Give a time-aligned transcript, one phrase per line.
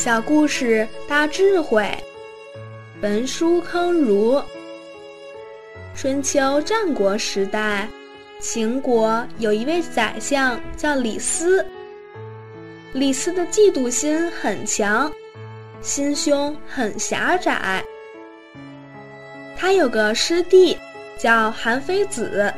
[0.00, 1.86] 小故事大智慧，
[3.02, 4.42] 焚书坑儒。
[5.94, 7.86] 春秋战国时代，
[8.38, 11.62] 秦国有一位宰相叫李斯。
[12.94, 15.12] 李斯的嫉妒心很强，
[15.82, 17.84] 心胸很狭窄。
[19.54, 20.78] 他有个师弟
[21.18, 22.50] 叫韩非子，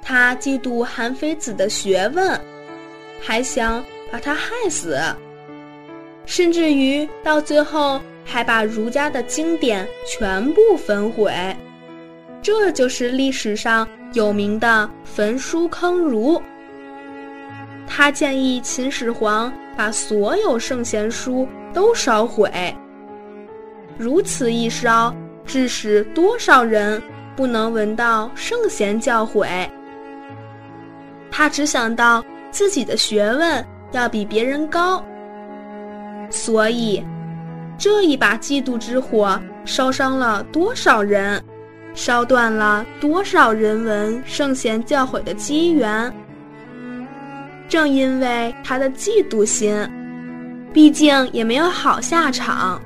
[0.00, 2.40] 他嫉妒韩非子的学问，
[3.20, 4.96] 还想把他害死。
[6.26, 11.32] 甚至于到最后还把儒家的经典全部焚毁，
[12.42, 16.40] 这就是历史上有名的焚书坑儒。
[17.86, 22.50] 他建议秦始皇把所有圣贤书都烧毁，
[23.98, 25.14] 如此一烧，
[25.44, 27.00] 致使多少人
[27.36, 29.68] 不能闻到圣贤教诲。
[31.30, 35.04] 他只想到自己的学问要比别人高。
[36.30, 37.04] 所以，
[37.78, 41.42] 这一把嫉妒之火烧伤了多少人，
[41.94, 46.12] 烧断了多少人文圣贤教诲的机缘。
[47.68, 49.88] 正因为他的嫉妒心，
[50.72, 52.80] 毕竟也没有好下场。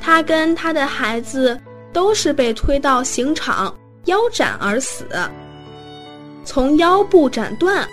[0.00, 1.58] 他跟他的孩子
[1.92, 3.74] 都是被推到刑场
[4.06, 5.06] 腰斩而死，
[6.44, 7.86] 从腰部斩断。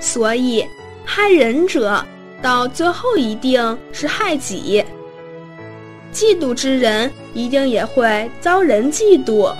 [0.00, 0.66] 所以，
[1.04, 2.04] 害人者。
[2.44, 4.84] 到最后一定是害己，
[6.12, 9.50] 嫉妒之人一定也会遭人嫉妒。